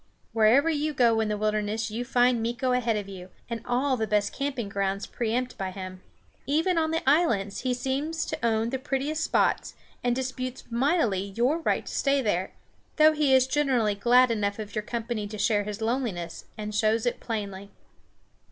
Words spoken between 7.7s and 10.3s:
seems to own the prettiest spots, and